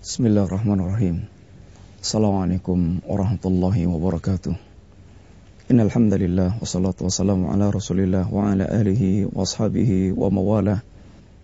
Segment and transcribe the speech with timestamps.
[0.00, 1.28] Bismillahirrahmanirrahim.
[2.00, 4.56] Assalamualaikum warahmatullahi wabarakatuh.
[5.68, 10.80] Innal hamdalillah wassalatu wassalamu ala Rasulillah wa ala alihi wa ashabihi wa mawalah.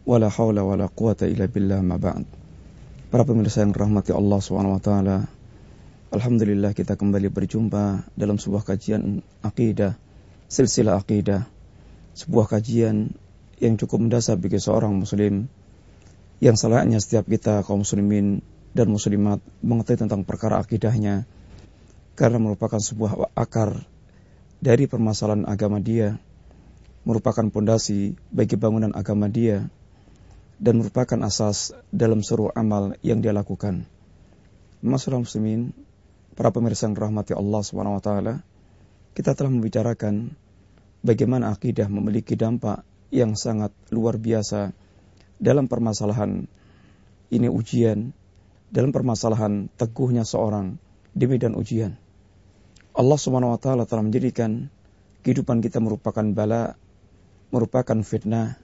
[0.09, 2.25] Wala haula wala quwata illa billah ma ba'd.
[3.13, 5.29] Para pemirsa yang rahmati Allah Subhanahu wa taala,
[6.17, 10.01] alhamdulillah kita kembali berjumpa dalam sebuah kajian akidah,
[10.49, 11.45] silsilah akidah,
[12.17, 13.13] sebuah kajian
[13.61, 15.45] yang cukup mendasar bagi seorang muslim
[16.43, 18.45] yang selayaknya setiap kita kaum muslimin
[18.77, 21.25] dan muslimat mengetahui tentang perkara akidahnya
[22.17, 23.85] karena merupakan sebuah akar
[24.61, 26.21] dari permasalahan agama dia
[27.07, 29.71] merupakan pondasi bagi bangunan agama dia
[30.59, 33.87] dan merupakan asas dalam seluruh amal yang dia lakukan.
[34.83, 35.71] Masalah muslimin,
[36.35, 37.63] para pemirsa yang rahmati Allah
[38.03, 38.35] taala,
[39.15, 40.35] kita telah membicarakan
[41.07, 42.83] bagaimana akidah memiliki dampak
[43.15, 44.75] yang sangat luar biasa
[45.37, 46.49] dalam permasalahan
[47.33, 48.15] ini ujian,
[48.71, 50.79] dalam permasalahan teguhnya seorang
[51.17, 51.97] di medan ujian.
[52.97, 54.73] Allah Subhanahu wa taala telah menjadikan
[55.21, 56.81] kehidupan kita merupakan bala,
[57.53, 58.57] merupakan fitnah,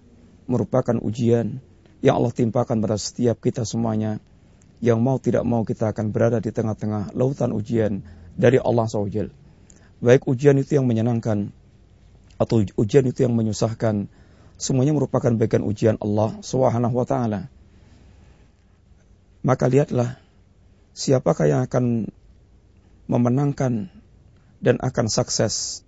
[0.48, 1.60] merupakan ujian
[2.00, 4.18] yang Allah timpakan pada setiap kita semuanya.
[4.82, 8.02] Yang mau tidak mau kita akan berada di tengah-tengah lautan ujian
[8.34, 9.30] dari Allah SWT.
[10.02, 11.54] Baik ujian itu yang menyenangkan
[12.34, 14.10] atau ujian itu yang menyusahkan,
[14.60, 17.52] semuanya merupakan bagian ujian Allah Subhanahu wa taala.
[19.42, 20.22] Maka lihatlah
[20.94, 22.06] siapakah yang akan
[23.10, 23.90] memenangkan
[24.62, 25.82] dan akan sukses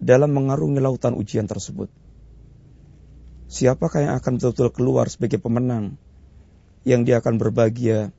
[0.00, 1.92] dalam mengarungi lautan ujian tersebut.
[3.46, 5.94] Siapakah yang akan betul-betul keluar sebagai pemenang
[6.82, 8.10] yang dia akan berbahagia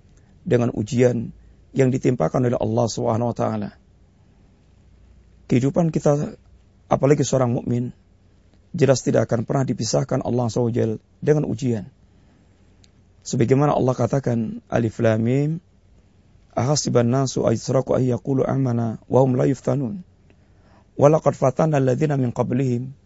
[0.47, 1.35] dengan ujian
[1.75, 3.69] yang ditimpakan oleh Allah Subhanahu wa taala.
[5.51, 6.37] Kehidupan kita
[6.87, 7.91] apalagi seorang mukmin
[8.75, 11.87] jelas tidak akan pernah dipisahkan Allah SWT dengan ujian.
[13.27, 15.51] Sebagaimana Allah katakan Alif Lam Mim
[16.57, 20.01] Ahasiban nasu aysraku ay yaqulu amana wa hum la yuftanun.
[20.97, 22.97] Wa laqad fatana alladziina min qablihim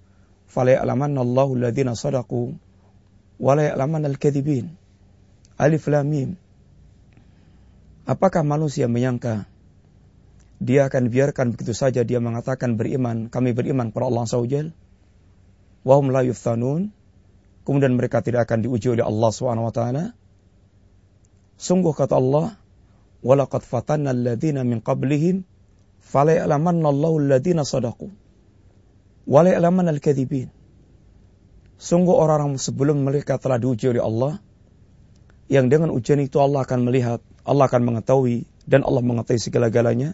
[0.47, 2.55] fala ya'lamanna Allahu alladziina sadaqu
[3.43, 4.71] wa la ya'lamanna al-kadzibin.
[5.59, 6.29] Alif Lam Mim
[8.07, 9.45] Apakah manusia menyangka
[10.61, 14.71] dia akan biarkan begitu saja dia mengatakan beriman, kami beriman kepada Allah SWT?
[15.81, 16.93] Wahum la yuftanun,
[17.65, 19.81] kemudian mereka tidak akan diuji oleh Allah SWT.
[21.61, 22.57] Sungguh kata Allah,
[23.21, 25.45] walaqad fatanna alladhina min qablihim
[26.01, 28.09] fala ya'lamanna Allahu alladhina sadaqu
[29.29, 30.49] wa la ya'lamanna al-kadhibin.
[31.81, 34.33] Sungguh orang-orang sebelum mereka telah diuji oleh Allah
[35.49, 40.13] yang dengan ujian itu Allah akan melihat, Allah akan mengetahui dan Allah mengetahui segala-galanya.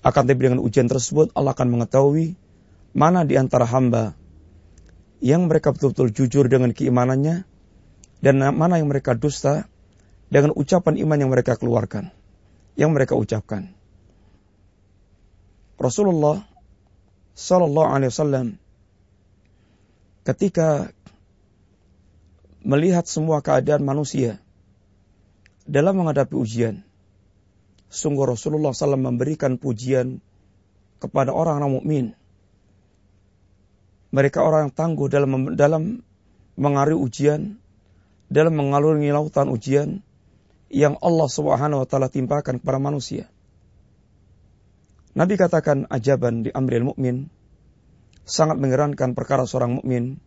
[0.00, 2.38] Akan tetapi dengan ujian tersebut Allah akan mengetahui
[2.96, 4.16] mana di antara hamba
[5.20, 7.48] yang mereka betul-betul jujur dengan keimanannya
[8.20, 9.68] dan mana yang mereka dusta
[10.28, 12.10] dengan ucapan iman yang mereka keluarkan,
[12.74, 13.72] yang mereka ucapkan.
[15.76, 16.44] Rasulullah
[17.36, 18.46] Sallallahu Alaihi Wasallam
[20.24, 20.90] ketika
[22.64, 24.42] melihat semua keadaan manusia
[25.68, 26.82] dalam menghadapi ujian,
[27.92, 30.18] sungguh Rasulullah SAW memberikan pujian
[30.98, 32.06] kepada orang-orang mukmin
[34.14, 35.82] mereka orang yang tangguh dalam dalam
[36.56, 37.58] mengaruhi ujian,
[38.30, 40.02] dalam mengalungi lautan ujian
[40.70, 43.30] yang Allah Subhanahu wa taala timpakan kepada manusia.
[45.16, 47.32] Nabi katakan ajaban di amril mukmin
[48.26, 50.20] sangat mengerankan perkara seorang mukmin.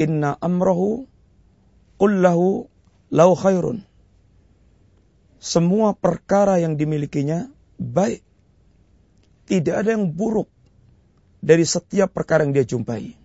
[0.00, 1.04] Inna amrahu
[2.00, 2.72] kullahu
[3.12, 3.84] lau khairun.
[5.42, 8.24] Semua perkara yang dimilikinya baik.
[9.50, 10.48] Tidak ada yang buruk
[11.42, 13.18] dari setiap perkara yang dia jumpai.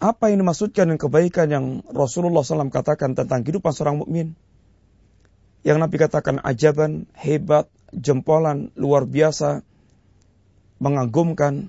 [0.00, 4.32] Apa yang dimaksudkan dengan kebaikan yang Rasulullah SAW katakan tentang kehidupan seorang mukmin?
[5.60, 9.60] Yang Nabi katakan ajaban, hebat, jempolan, luar biasa,
[10.80, 11.68] mengagumkan.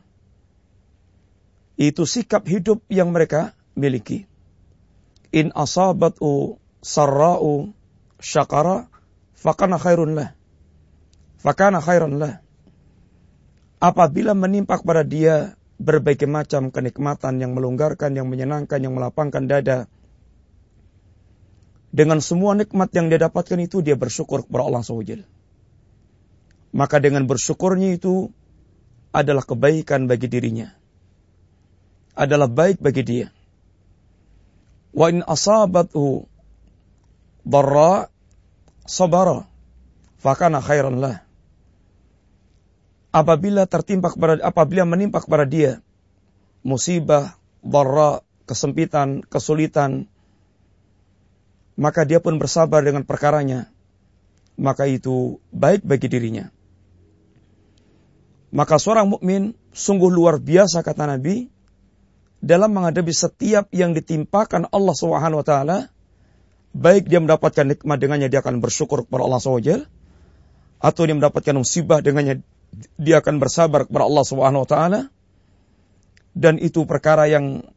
[1.75, 4.23] Itu sikap hidup yang mereka miliki.
[5.35, 7.75] In asabatu sarra'u
[8.23, 8.87] syakara,
[9.35, 10.31] fakana khairun lah.
[11.43, 12.39] Fakana khairun lah
[13.81, 19.89] apabila menimpa kepada dia berbagai macam kenikmatan yang melonggarkan, yang menyenangkan, yang melapangkan dada.
[21.91, 25.27] Dengan semua nikmat yang dia dapatkan itu dia bersyukur kepada Allah SWT.
[26.71, 28.31] Maka dengan bersyukurnya itu
[29.11, 30.71] adalah kebaikan bagi dirinya.
[32.15, 33.27] Adalah baik bagi dia.
[34.95, 36.31] Wa in asabatu
[37.43, 38.07] darra
[38.87, 39.49] sabara
[40.21, 41.25] fakana khairan lah
[43.11, 45.83] apabila tertimpa kepada apabila menimpa kepada dia
[46.63, 50.07] musibah, dharra, kesempitan, kesulitan,
[51.75, 53.69] maka dia pun bersabar dengan perkaranya,
[54.55, 56.49] maka itu baik bagi dirinya.
[58.51, 61.47] Maka seorang mukmin sungguh luar biasa kata Nabi
[62.43, 65.77] dalam menghadapi setiap yang ditimpakan Allah Subhanahu wa taala
[66.75, 69.71] baik dia mendapatkan nikmat dengannya dia akan bersyukur kepada Allah SWT
[70.81, 72.41] atau dia mendapatkan musibah dengannya
[72.95, 75.01] dia akan bersabar kepada Allah Subhanahu wa taala
[76.31, 77.67] dan itu perkara yang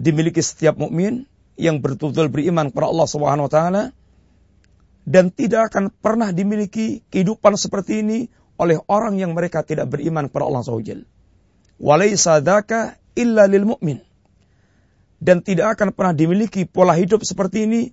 [0.00, 1.28] dimiliki setiap mukmin
[1.58, 3.82] yang betul-betul beriman kepada Allah Subhanahu wa taala
[5.08, 8.18] dan tidak akan pernah dimiliki kehidupan seperti ini
[8.60, 10.62] oleh orang yang mereka tidak beriman kepada Allah.
[11.78, 14.04] Walaysa daka illa lil mu'min.
[15.18, 17.90] Dan tidak akan pernah dimiliki pola hidup seperti ini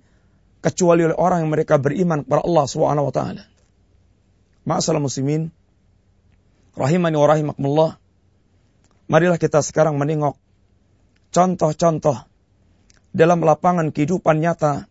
[0.62, 3.42] kecuali oleh orang yang mereka beriman kepada Allah Subhanahu wa taala.
[4.66, 5.50] Ma'asal muslimin
[6.76, 7.90] rahimani wa rahimakumullah.
[9.08, 10.36] Marilah kita sekarang menengok
[11.32, 12.28] contoh-contoh
[13.16, 14.84] dalam lapangan kehidupan nyata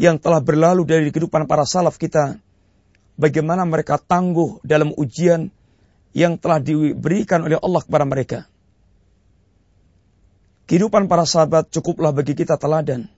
[0.00, 2.40] yang telah berlalu dari kehidupan para salaf kita
[3.20, 5.52] bagaimana mereka tangguh dalam ujian
[6.16, 8.38] yang telah diberikan oleh Allah kepada mereka.
[10.66, 13.10] Kehidupan para sahabat cukuplah bagi kita teladan.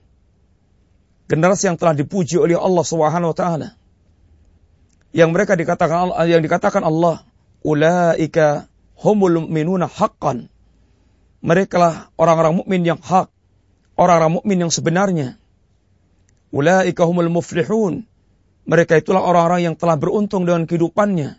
[1.29, 3.69] Generasi yang telah dipuji oleh Allah Subhanahu wa taala.
[5.13, 7.21] Yang mereka dikatakan yang dikatakan Allah,
[7.63, 8.67] ulaika
[8.99, 10.51] humul mu'minuna haqqan.
[11.43, 13.27] Mereka lah orang-orang mukmin yang hak,
[13.99, 15.35] orang-orang mukmin yang sebenarnya.
[16.55, 18.07] Ulaika humul muflihun.
[18.63, 21.35] Mereka itulah orang-orang yang telah beruntung dengan kehidupannya.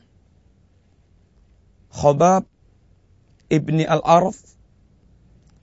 [1.95, 2.45] Khobab
[3.49, 4.37] ibni al-Arf,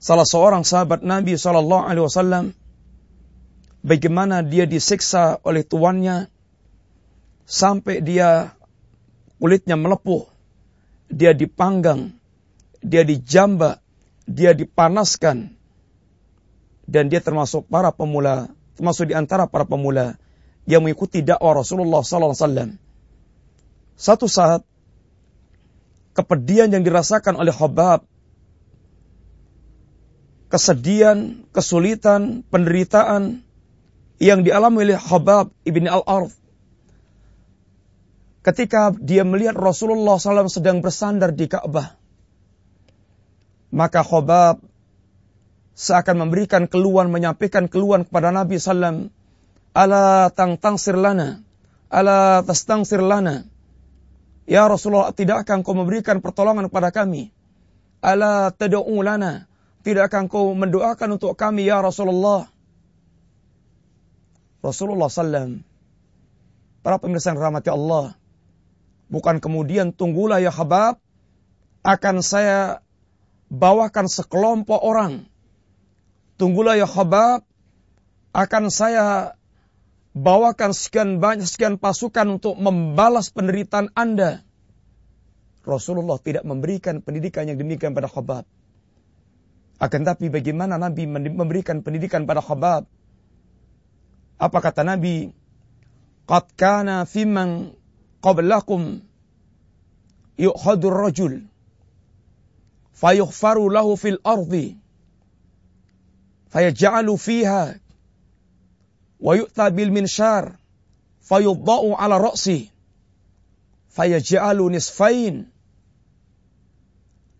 [0.02, 2.44] salah seorang sahabat Nabi Shallallahu Alaihi Wasallam,
[3.84, 6.26] bagaimana dia disiksa oleh tuannya
[7.46, 8.56] sampai dia
[9.38, 10.31] kulitnya melepuh,
[11.12, 12.16] dia dipanggang,
[12.80, 13.84] dia dijamba,
[14.24, 15.52] dia dipanaskan,
[16.88, 20.16] dan dia termasuk para pemula, termasuk di antara para pemula
[20.64, 22.80] yang mengikuti dakwah Rasulullah SAW.
[23.94, 24.64] Satu saat,
[26.16, 28.08] kepedihan yang dirasakan oleh Khobab,
[30.48, 33.44] kesedihan, kesulitan, penderitaan
[34.20, 36.41] yang dialami oleh Khobab ibni Al-Arf.
[38.42, 41.94] Ketika dia melihat Rasulullah SAW sedang bersandar di Ka'bah,
[43.70, 44.58] maka Khobab
[45.78, 49.14] seakan memberikan keluhan, menyampaikan keluhan kepada Nabi SAW
[49.72, 51.40] Ala tang tangsir lana.
[51.88, 53.48] Ala tastangsir lana.
[54.44, 57.32] Ya Rasulullah, tidakkah engkau memberikan pertolongan kepada kami?
[58.04, 59.48] Ala tad'u lana.
[59.80, 62.52] Tidakkah engkau mendoakan untuk kami ya Rasulullah?
[64.60, 65.64] Rasulullah SAW.
[66.84, 68.14] Para pemirsa yang rahmati Allah.
[69.12, 70.96] Bukan kemudian tunggulah ya habab.
[71.84, 72.80] Akan saya
[73.52, 75.28] bawakan sekelompok orang.
[76.40, 77.44] Tunggulah ya habab.
[78.32, 79.36] Akan saya
[80.16, 84.40] bawakan sekian banyak sekian pasukan untuk membalas penderitaan Anda.
[85.62, 88.48] Rasulullah tidak memberikan pendidikan yang demikian pada Khabab.
[89.78, 92.88] Akan tapi bagaimana Nabi memberikan pendidikan pada Khabab?
[94.40, 95.30] Apa kata Nabi?
[96.26, 97.74] Qad kana fiman
[98.22, 99.00] قبلكم
[100.38, 101.42] يؤخذ الرجل
[102.92, 104.74] فيغفر له في الأرض
[106.48, 107.80] فيجعل فيها
[109.20, 110.56] ويؤتى بالمنشار
[111.20, 112.66] فيضاء على رأسه
[113.88, 115.46] فيجعل نصفين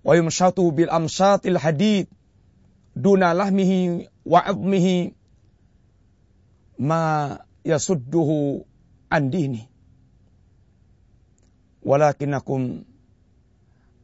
[0.04, 2.06] ويمشط بالأمشاط الحديد
[2.96, 5.10] دون لحمه وعظمه
[6.78, 8.60] ما يصده
[9.12, 9.71] عن دينه.
[11.82, 12.86] Walakinakum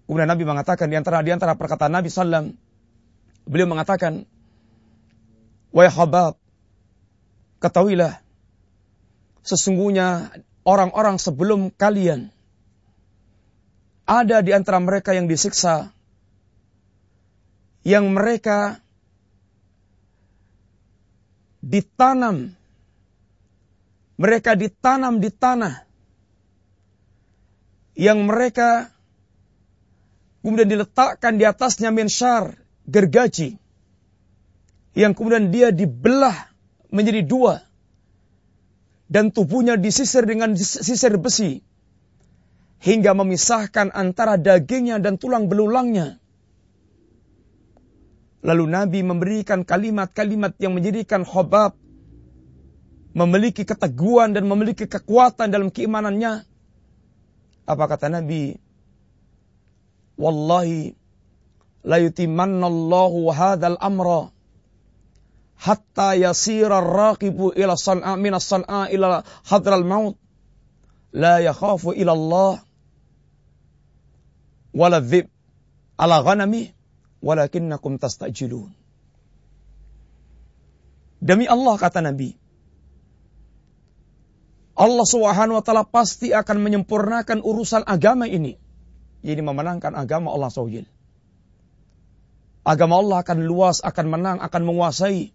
[0.04, 2.54] kemudian Nabi mengatakan di antara di antara perkataan Nabi sallam
[3.49, 4.26] beliau mengatakan
[5.73, 6.38] wahai habab
[7.58, 8.23] Ketahuilah,
[9.42, 10.30] sesungguhnya
[10.62, 12.30] orang-orang sebelum kalian
[14.06, 15.90] ada di antara mereka yang disiksa,
[17.82, 18.78] yang mereka
[21.66, 22.54] ditanam,
[24.14, 25.88] mereka ditanam di tanah,
[27.99, 28.95] yang mereka
[30.47, 32.55] kemudian diletakkan di atasnya mensyar,
[32.87, 33.59] gergaji,
[34.95, 36.55] yang kemudian dia dibelah
[36.95, 37.55] menjadi dua.
[39.09, 41.64] Dan tubuhnya disisir dengan sisir besi.
[42.78, 46.21] Hingga memisahkan antara dagingnya dan tulang belulangnya.
[48.45, 51.75] Lalu Nabi memberikan kalimat-kalimat yang menjadikan khobab
[53.17, 56.47] memiliki keteguhan dan memiliki kekuatan dalam keimanannya.
[57.68, 58.56] Apa kata Nabi?
[60.16, 60.96] Wallahi
[61.84, 64.32] la yutimannallahu hadal amra
[65.60, 70.16] hatta yasira raqibu ila san'a min san'a ila hadral maut
[71.12, 72.54] la yakhafu ila Allah
[74.75, 75.26] wala dhib
[75.98, 76.75] ala ghanami
[77.22, 78.70] walakinnakum tastajilun
[81.18, 82.38] Demi Allah kata Nabi
[84.78, 88.54] Allah Subhanahu wa taala pasti akan menyempurnakan urusan agama ini.
[89.26, 90.87] Ini memenangkan agama Allah SWT.
[92.62, 95.35] Agama Allah akan luas, akan menang, akan menguasai.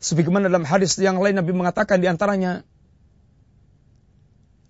[0.00, 2.64] Sebagaimana dalam hadis yang lain Nabi mengatakan di antaranya,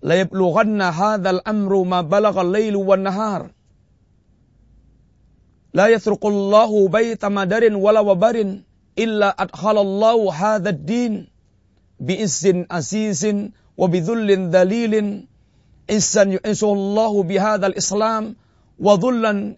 [0.03, 3.55] La yablughanna hadzal amru ma balagha al-lailu wan nahar.
[5.71, 8.67] La yatruqullahu baita madarin wala wabarin
[8.99, 11.31] illa adkhalallahu hadzal din
[12.01, 15.27] bi'izzin azizin wa bidhullin dhalilin
[15.87, 18.35] izzan yu'isuhullahu bihadzal islam
[18.79, 19.55] wa dhullan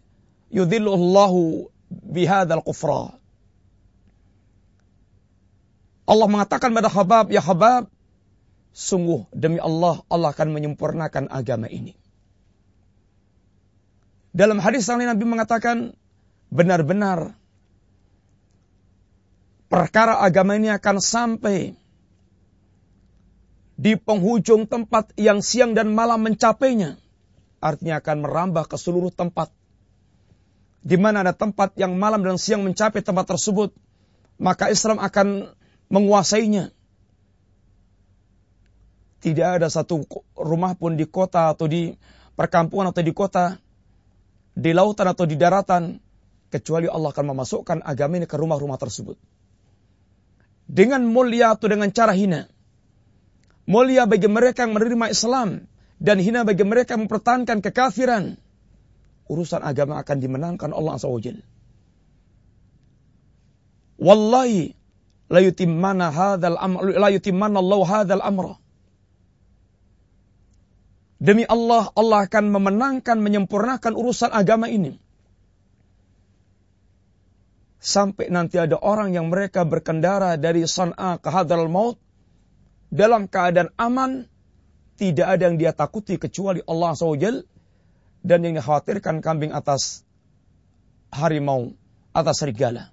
[0.53, 3.17] yudhilluhullahu bihadzal kufra.
[6.08, 7.91] Allah mengatakan pada Habab, ya Habab,
[8.77, 11.98] Sungguh demi Allah, Allah akan menyempurnakan agama ini.
[14.38, 15.98] Dalam hadis yang Nabi mengatakan,
[16.53, 17.34] benar-benar
[19.65, 21.74] perkara agama ini akan sampai
[23.77, 26.98] di penghujung tempat yang siang dan malam mencapainya.
[27.62, 29.53] Artinya akan merambah ke seluruh tempat.
[30.81, 33.74] Di mana ada tempat yang malam dan siang mencapai tempat tersebut,
[34.41, 35.53] maka Islam akan
[35.93, 36.74] menguasainya.
[39.22, 40.05] Tidak ada satu
[40.38, 41.93] rumah pun di kota atau di
[42.38, 43.57] perkampungan atau di kota,
[44.53, 45.98] di lautan atau di daratan,
[46.48, 49.17] kecuali Allah akan memasukkan agama ini ke rumah-rumah tersebut.
[50.67, 52.48] Dengan mulia atau dengan cara hina.
[53.68, 55.68] Mulia bagi mereka yang menerima Islam
[56.00, 58.40] dan hina bagi mereka yang mempertahankan kekafiran.
[59.28, 61.44] Urusan agama akan dimenangkan Allah SWT.
[64.00, 64.72] Wallahi
[65.28, 68.56] la yutimmanna hadzal amr la yutimmanna Allah
[71.18, 75.02] Demi Allah, Allah akan memenangkan, menyempurnakan urusan agama ini.
[77.82, 81.98] Sampai nanti ada orang yang mereka berkendara dari San'a ke Hadral Maut
[82.88, 84.25] dalam keadaan aman,
[84.98, 87.46] tidak ada yang dia takuti kecuali Allah SWT
[88.25, 90.01] dan yang dikhawatirkan kambing atas
[91.13, 91.75] harimau,
[92.12, 92.89] atas serigala.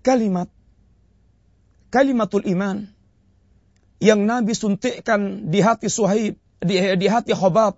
[0.00, 0.48] Kalimat,
[1.92, 2.88] kalimatul iman,
[4.00, 7.76] yang Nabi suntikkan di hati Suhaib, di, di hati Khobab.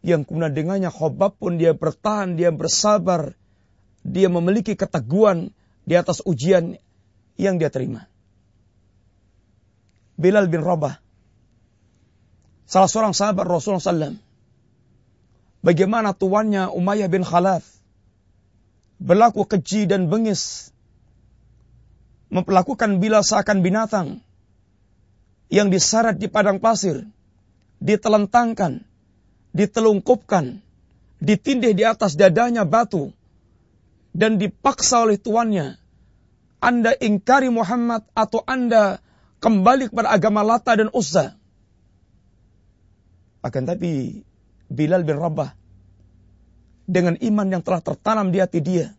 [0.00, 3.36] Yang kemudian dengannya Khobab pun dia bertahan, dia bersabar.
[4.00, 5.52] Dia memiliki keteguhan
[5.84, 6.80] di atas ujian
[7.36, 8.09] yang dia terima.
[10.20, 11.00] Bilal bin Rabah.
[12.68, 14.20] Salah seorang sahabat Rasulullah SAW.
[15.64, 17.64] Bagaimana tuannya Umayyah bin Khalaf.
[19.00, 20.76] Berlaku keji dan bengis.
[22.28, 24.20] Memperlakukan bila seakan binatang
[25.50, 27.02] yang diseret di padang pasir,
[27.82, 28.86] ditelentangkan,
[29.50, 30.62] ditelungkupkan,
[31.18, 33.10] ditindih di atas dadanya batu,
[34.14, 35.74] dan dipaksa oleh tuannya.
[36.62, 39.02] Anda ingkari Muhammad atau Anda
[39.40, 41.34] kembali kepada agama Lata dan Uzza.
[43.40, 44.20] Akan tapi
[44.68, 45.56] Bilal bin Rabah
[46.84, 48.92] dengan iman yang telah tertanam di hati dia,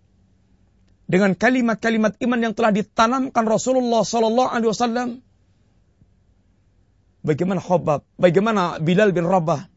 [1.06, 5.10] dengan kalimat-kalimat iman yang telah ditanamkan Rasulullah Sallallahu Alaihi Wasallam,
[7.22, 9.70] Bagaimana Khobab, bagaimana Bilal bin Rabah.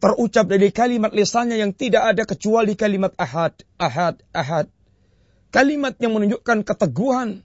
[0.00, 4.72] Terucap dari kalimat lisannya yang tidak ada kecuali kalimat ahad, ahad, ahad.
[5.52, 7.44] Kalimat yang menunjukkan keteguhan.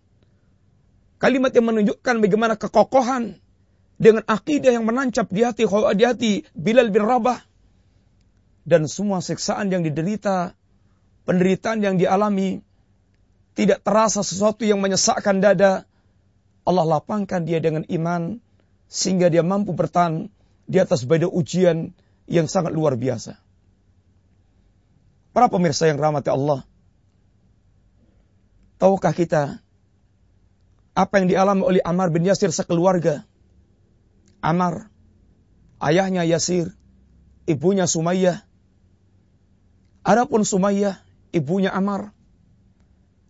[1.23, 3.39] Kalimat yang menunjukkan bagaimana kekokohan.
[3.95, 5.63] Dengan akidah yang menancap di hati,
[5.95, 7.39] di hati Bilal bin Rabah.
[8.67, 10.51] Dan semua siksaan yang diderita,
[11.23, 12.59] penderitaan yang dialami,
[13.55, 15.87] tidak terasa sesuatu yang menyesakkan dada,
[16.67, 18.43] Allah lapangkan dia dengan iman
[18.91, 20.27] sehingga dia mampu bertahan
[20.67, 21.95] di atas badai ujian
[22.27, 23.39] yang sangat luar biasa.
[25.31, 26.67] Para pemirsa yang rahmati Allah,
[28.79, 29.62] tahukah kita
[30.93, 33.25] apa yang dialami oleh Amar bin Yasir sekeluarga?
[34.43, 34.93] Amar,
[35.81, 36.73] ayahnya Yasir,
[37.49, 38.45] ibunya Sumayyah.
[40.05, 41.01] Adapun Sumayyah,
[41.33, 42.13] ibunya Amar,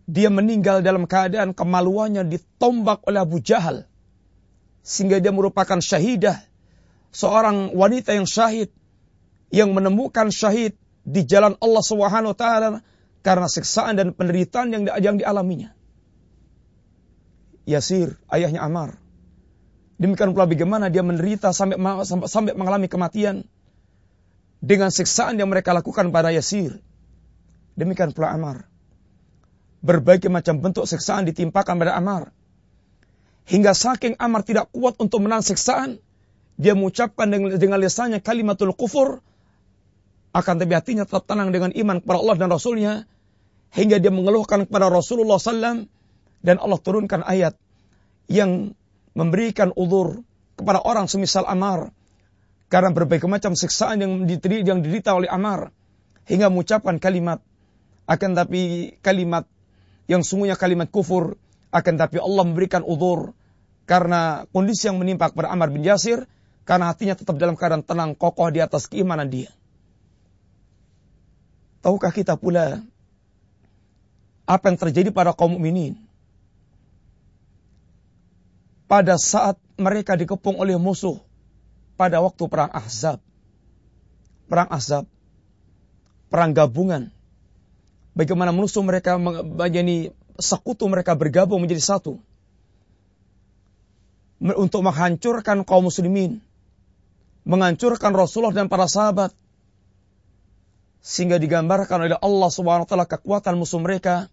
[0.04, 3.88] dia meninggal dalam keadaan kemaluannya ditombak oleh Abu Jahal.
[4.84, 6.44] Sehingga dia merupakan syahidah.
[7.08, 8.68] Seorang wanita yang syahid.
[9.48, 12.68] Yang menemukan syahid di jalan Allah Subhanahu wa taala
[13.24, 15.72] karena siksaan dan penderitaan yang, yang dialaminya.
[17.64, 19.00] Yasir, ayahnya Amar.
[19.96, 23.46] Demikian pula bagaimana dia menderita sampai, sampai, sampai mengalami kematian
[24.64, 26.80] dengan siksaan yang mereka lakukan pada Yasir.
[27.76, 28.68] Demikian pula Amar.
[29.84, 32.32] Berbagai macam bentuk siksaan ditimpakan pada Amar.
[33.44, 36.00] Hingga saking Amar tidak kuat untuk menang siksaan,
[36.56, 39.20] dia mengucapkan dengan, dengan lisannya kalimatul kufur,
[40.32, 43.04] akan tapi hatinya tetap tenang dengan iman kepada Allah dan Rasulnya,
[43.76, 45.86] hingga dia mengeluhkan kepada Rasulullah SAW,
[46.44, 47.56] dan Allah turunkan ayat
[48.28, 48.76] yang
[49.16, 50.20] memberikan udur
[50.60, 51.88] kepada orang semisal Amar,
[52.68, 55.72] karena berbagai macam siksaan yang diderita, yang diderita oleh Amar,
[56.28, 57.40] hingga mengucapkan kalimat,
[58.04, 59.48] akan tapi kalimat
[60.04, 61.40] yang sungguhnya kalimat kufur,
[61.72, 63.32] akan tapi Allah memberikan udur
[63.88, 66.28] karena kondisi yang menimpa kepada Ammar bin Yasir
[66.64, 69.52] karena hatinya tetap dalam keadaan tenang kokoh di atas keimanan dia.
[71.84, 72.80] Tahukah kita pula
[74.48, 76.03] apa yang terjadi pada kaum mukminin?
[78.84, 81.18] Pada saat mereka dikepung oleh musuh
[81.96, 83.18] pada waktu perang Ahzab.
[84.46, 85.04] Perang Ahzab.
[86.28, 87.08] Perang gabungan.
[88.14, 92.18] Bagaimana musuh mereka menjadi sekutu mereka bergabung menjadi satu
[94.38, 96.42] untuk menghancurkan kaum muslimin,
[97.48, 99.32] menghancurkan Rasulullah dan para sahabat,
[101.00, 104.28] sehingga digambarkan oleh Allah taala kekuatan musuh mereka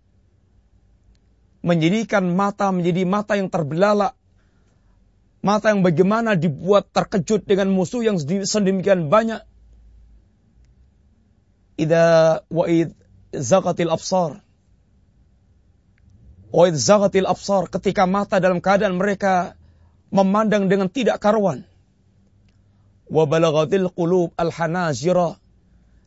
[1.61, 4.17] menjadikan mata menjadi mata yang terbelalak
[5.41, 9.41] mata yang bagaimana dibuat terkejut dengan musuh yang sedemikian banyak
[11.81, 12.93] idza wa id
[13.33, 14.45] zaqatil absar
[16.51, 19.55] Wa'id zaghatil absar ketika mata dalam keadaan mereka
[20.11, 21.63] memandang dengan tidak karuan.
[23.07, 25.39] Wa balagatil qulub al-hanajira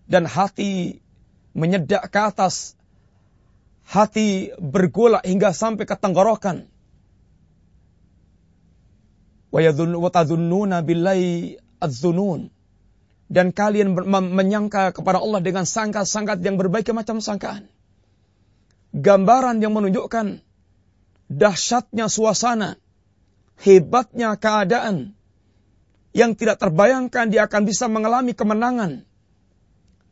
[0.05, 1.01] dan hati
[1.57, 2.77] menyedak ke atas.
[3.88, 6.68] Hati bergolak hingga sampai ke tenggorokan.
[13.25, 13.95] Dan kalian
[14.35, 17.71] menyangka kepada Allah dengan sangka-sangkat yang berbagai macam sangkaan
[18.95, 20.38] gambaran yang menunjukkan
[21.27, 22.79] dahsyatnya suasana,
[23.59, 25.19] hebatnya keadaan
[26.14, 29.03] yang tidak terbayangkan dia akan bisa mengalami kemenangan.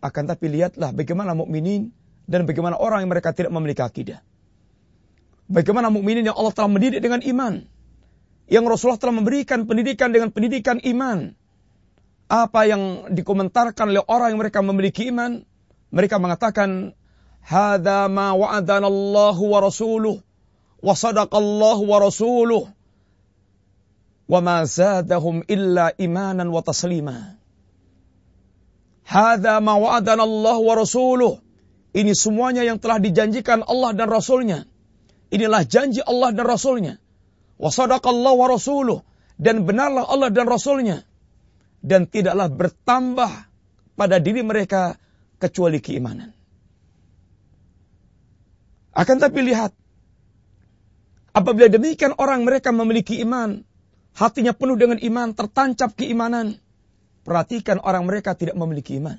[0.02, 1.94] Akan tapi lihatlah bagaimana mukminin
[2.26, 4.18] dan bagaimana orang yang mereka tidak memiliki akidah.
[5.46, 7.70] Bagaimana mukminin yang Allah telah mendidik dengan iman.
[8.50, 11.34] Yang Rasulullah telah memberikan pendidikan dengan pendidikan iman.
[12.32, 15.44] Apa yang dikomentarkan oleh orang yang mereka memiliki iman,
[15.92, 16.96] mereka mengatakan
[17.42, 20.22] Hada ma wa'adana Allah wa rasuluh
[20.78, 22.70] wa sadaqa Allah wa rasuluh
[24.30, 27.34] wa ma zadahum illa imanan wa taslima.
[29.02, 31.42] Hada ma wa'adana Allah wa rasuluh.
[31.92, 34.64] Ini semuanya yang telah dijanjikan Allah dan Rasulnya.
[35.28, 37.01] Inilah janji Allah dan Rasulnya.
[37.62, 39.06] Wa Allah wa rasuluh.
[39.38, 41.06] Dan benarlah Allah dan Rasulnya.
[41.78, 43.30] Dan tidaklah bertambah
[43.94, 44.98] pada diri mereka
[45.38, 46.34] kecuali keimanan.
[48.92, 49.72] Akan tapi lihat,
[51.32, 53.64] apabila demikian orang mereka memiliki iman,
[54.18, 56.58] hatinya penuh dengan iman, tertancap keimanan.
[57.22, 59.16] Perhatikan orang mereka tidak memiliki iman.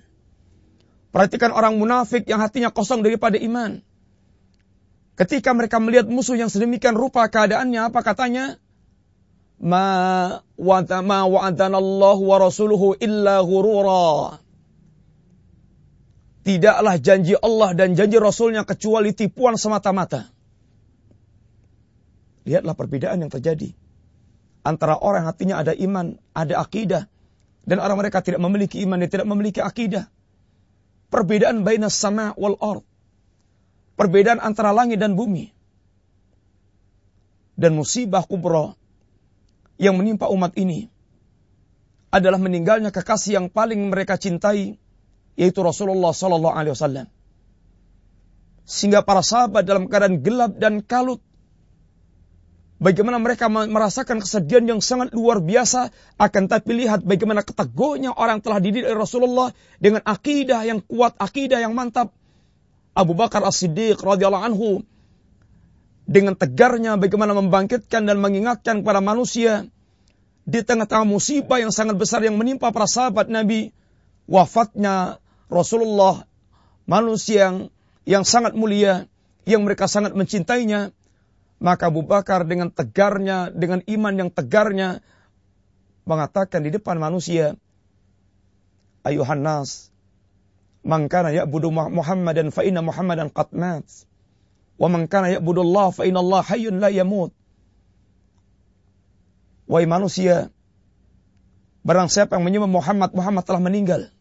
[1.16, 3.80] Perhatikan orang munafik yang hatinya kosong daripada iman.
[5.13, 8.58] Ketika mereka melihat musuh yang sedemikian rupa keadaannya, apa katanya?
[9.62, 14.41] Ma wa'adanallahu wa rasuluhu illa ghurura.
[16.43, 20.28] Tidaklah janji Allah dan janji Rasulnya kecuali tipuan semata-mata.
[22.43, 23.71] Lihatlah perbedaan yang terjadi.
[24.67, 27.08] Antara orang hatinya ada iman, ada akidah.
[27.63, 30.12] Dan orang mereka tidak memiliki iman dan tidak memiliki akidah.
[31.08, 32.84] Perbedaan baina sama wal ard.
[34.04, 35.48] Perbedaan antara langit dan bumi.
[37.56, 38.76] Dan musibah kubra
[39.80, 40.92] yang menimpa umat ini
[42.12, 44.76] adalah meninggalnya kekasih yang paling mereka cintai
[45.39, 47.08] yaitu Rasulullah Sallallahu Alaihi Wasallam.
[48.68, 51.24] Sehingga para sahabat dalam keadaan gelap dan kalut,
[52.84, 58.60] bagaimana mereka merasakan kesedihan yang sangat luar biasa, akan tapi lihat bagaimana keteguhnya orang telah
[58.60, 62.12] dididik oleh Rasulullah dengan akidah yang kuat, akidah yang mantap.
[62.94, 64.70] Abu Bakar As-Siddiq radhiyallahu anhu
[66.06, 69.66] dengan tegarnya bagaimana membangkitkan dan mengingatkan kepada manusia
[70.44, 73.72] di tengah-tengah musibah yang sangat besar yang menimpa para sahabat Nabi
[74.28, 76.28] wafatnya Rasulullah,
[76.84, 77.58] manusia yang
[78.04, 79.08] yang sangat mulia,
[79.48, 80.92] yang mereka sangat mencintainya,
[81.64, 85.00] maka Abu Bakar dengan tegarnya, dengan iman yang tegarnya,
[86.04, 87.56] mengatakan di depan manusia,
[89.08, 89.93] Ayuhan nas,
[90.84, 93.88] man kana ya'budu Muhammadan fa inna Muhammadan qad mat.
[94.76, 97.32] Wa man kana ya'budu Allah fa inna Allah hayyun la yamut.
[99.63, 100.52] Wahai manusia,
[101.88, 104.12] barang siapa yang menyembah Muhammad, Muhammad telah meninggal.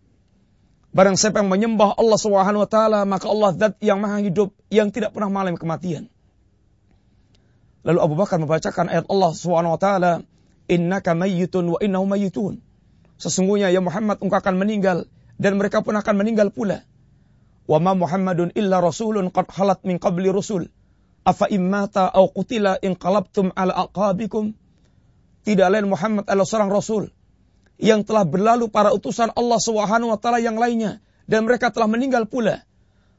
[0.95, 4.95] Barang siapa yang menyembah Allah Subhanahu wa taala, maka Allah zat yang maha hidup yang
[4.95, 6.07] tidak pernah mengalami kematian.
[7.83, 10.13] Lalu Abu Bakar membacakan ayat Allah Subhanahu wa taala,
[10.71, 12.63] "Innaka mayyitun wa innahum mayyitun."
[13.19, 16.85] Sesungguhnya ya Muhammad engkau akan meninggal dan mereka pun akan meninggal pula.
[17.67, 20.67] Wa ma Muhammadun illa rasulun qad halat min qabli rusul.
[21.23, 24.51] Afa immata au qutila inqalabtum ala aqabikum.
[25.43, 27.11] Tidak lain Muhammad adalah seorang rasul
[27.83, 32.31] yang telah berlalu para utusan Allah Subhanahu wa taala yang lainnya dan mereka telah meninggal
[32.31, 32.63] pula.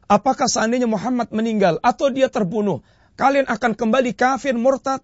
[0.07, 2.83] Apakah seandainya Muhammad meninggal atau dia terbunuh,
[3.15, 5.03] kalian akan kembali kafir murtad?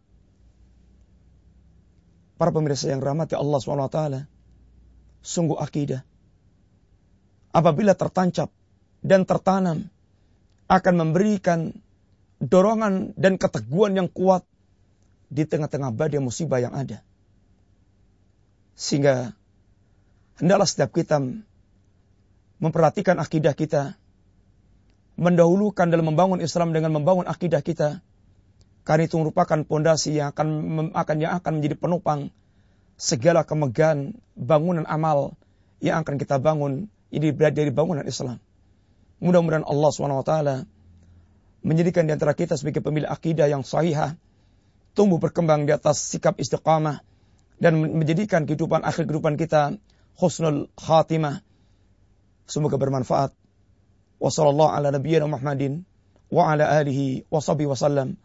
[2.39, 3.59] Para pemirsa yang rahmati Allah
[3.91, 4.21] taala,
[5.19, 6.07] sungguh akidah
[7.59, 8.47] apabila tertancap
[9.03, 9.91] dan tertanam
[10.71, 11.75] akan memberikan
[12.39, 14.47] dorongan dan keteguhan yang kuat
[15.27, 17.03] di tengah-tengah badai musibah yang ada.
[18.79, 19.35] Sehingga
[20.39, 21.19] hendaklah setiap kita
[22.63, 23.99] memperhatikan akidah kita,
[25.19, 27.99] mendahulukan dalam membangun Islam dengan membangun akidah kita,
[28.87, 30.47] karena itu merupakan pondasi yang akan
[30.95, 32.31] akan yang akan menjadi penopang
[32.95, 35.35] segala kemegahan bangunan amal
[35.83, 38.37] yang akan kita bangun ini berada dari bangunan Islam.
[39.19, 40.33] Mudah-mudahan Allah SWT
[41.59, 44.15] menjadikan di antara kita sebagai pemilik akidah yang sahihah,
[44.95, 47.03] tumbuh berkembang di atas sikap istiqamah,
[47.59, 49.75] dan menjadikan kehidupan akhir kehidupan kita
[50.15, 51.43] husnul khatimah.
[52.47, 53.35] Semoga bermanfaat.
[54.19, 55.83] Wassallallahu ala nabiyyina Muhammadin
[56.31, 58.15] wa ala alihi wa sahbihi wasallam.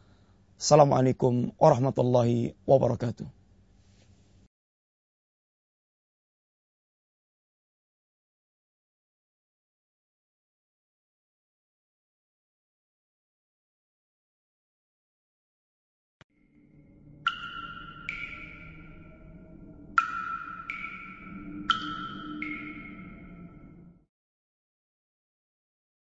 [0.55, 3.44] Assalamualaikum warahmatullahi wabarakatuh.